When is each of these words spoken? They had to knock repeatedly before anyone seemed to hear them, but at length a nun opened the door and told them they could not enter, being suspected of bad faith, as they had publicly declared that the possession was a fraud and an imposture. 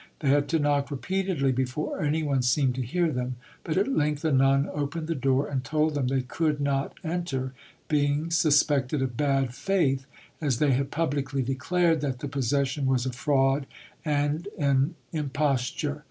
They 0.21 0.29
had 0.29 0.47
to 0.49 0.57
knock 0.57 0.89
repeatedly 0.89 1.51
before 1.51 2.01
anyone 2.01 2.41
seemed 2.41 2.73
to 2.73 2.81
hear 2.81 3.11
them, 3.11 3.35
but 3.63 3.77
at 3.77 3.87
length 3.87 4.25
a 4.25 4.31
nun 4.31 4.67
opened 4.73 5.05
the 5.05 5.13
door 5.13 5.47
and 5.47 5.63
told 5.63 5.93
them 5.93 6.07
they 6.07 6.21
could 6.23 6.59
not 6.59 6.93
enter, 7.03 7.53
being 7.87 8.31
suspected 8.31 9.03
of 9.03 9.15
bad 9.15 9.53
faith, 9.53 10.07
as 10.41 10.57
they 10.57 10.71
had 10.71 10.89
publicly 10.89 11.43
declared 11.43 12.01
that 12.01 12.17
the 12.17 12.27
possession 12.27 12.87
was 12.87 13.05
a 13.05 13.13
fraud 13.13 13.67
and 14.03 14.47
an 14.57 14.95
imposture. 15.13 15.99